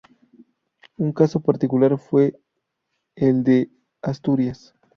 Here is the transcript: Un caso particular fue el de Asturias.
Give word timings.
Un 0.97 1.11
caso 1.13 1.41
particular 1.41 1.99
fue 1.99 2.41
el 3.15 3.43
de 3.43 3.69
Asturias. 4.01 4.73